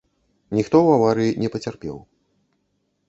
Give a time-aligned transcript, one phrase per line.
[0.59, 1.97] Ніхто ў аварыі не пацярпеў.